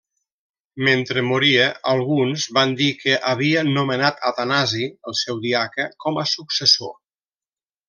[0.85, 6.95] Mentre moria, alguns van dir que havia nomenat Atanasi, el seu diaca, com a successor.